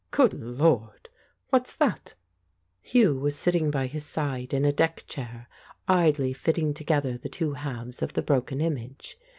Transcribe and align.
Good 0.09 0.33
Lord! 0.33 1.09
what's 1.51 1.75
that?" 1.75 2.15
Hugh 2.81 3.19
was 3.19 3.35
sitting 3.35 3.69
by 3.69 3.85
his 3.85 4.03
side 4.03 4.51
in 4.51 4.65
a 4.65 4.71
deck 4.71 5.03
chair, 5.05 5.47
idly 5.87 6.33
fitting 6.33 6.73
together 6.73 7.19
the 7.19 7.29
two 7.29 7.53
halves 7.53 8.01
of 8.01 8.13
the 8.13 8.23
broken 8.23 8.61
image. 8.61 9.19